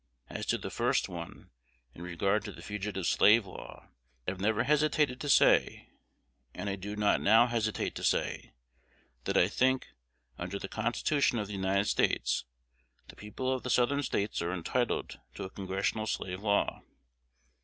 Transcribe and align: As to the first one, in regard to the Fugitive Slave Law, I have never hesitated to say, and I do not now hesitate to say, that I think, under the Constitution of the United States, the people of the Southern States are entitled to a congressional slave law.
As 0.31 0.47
to 0.47 0.57
the 0.57 0.71
first 0.71 1.09
one, 1.09 1.51
in 1.93 2.01
regard 2.01 2.43
to 2.45 2.51
the 2.51 2.63
Fugitive 2.63 3.05
Slave 3.05 3.45
Law, 3.45 3.87
I 4.27 4.31
have 4.31 4.39
never 4.41 4.63
hesitated 4.63 5.21
to 5.21 5.29
say, 5.29 5.91
and 6.55 6.71
I 6.71 6.75
do 6.75 6.95
not 6.95 7.21
now 7.21 7.45
hesitate 7.45 7.93
to 7.93 8.03
say, 8.03 8.51
that 9.25 9.37
I 9.37 9.47
think, 9.47 9.89
under 10.39 10.57
the 10.57 10.67
Constitution 10.67 11.37
of 11.37 11.45
the 11.45 11.53
United 11.53 11.85
States, 11.85 12.45
the 13.09 13.15
people 13.15 13.53
of 13.53 13.61
the 13.61 13.69
Southern 13.69 14.01
States 14.01 14.41
are 14.41 14.51
entitled 14.51 15.19
to 15.35 15.43
a 15.43 15.51
congressional 15.51 16.07
slave 16.07 16.41
law. 16.41 16.81